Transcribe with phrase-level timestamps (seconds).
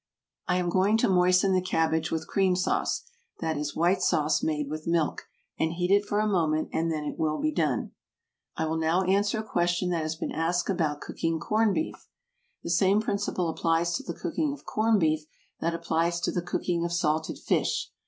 [0.47, 3.03] I am going to moisten the cabbage with cream sauce,
[3.39, 5.27] that is white sauce made with milk,
[5.59, 7.91] and heat it for a moment and then it will be done.
[8.57, 12.07] I will now answer a question that has been asked about cooking corned beef.
[12.63, 15.27] The same principle applies to the cooking of corned beef
[15.59, 17.91] that applies to the cooking of salted fish.